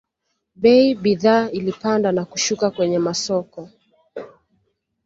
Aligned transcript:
bei 0.61 0.95
bidhaa 1.03 1.49
ilipanda 1.49 2.11
na 2.11 2.25
kushuka 2.25 2.71
kwenye 2.71 2.99
masoko 2.99 3.69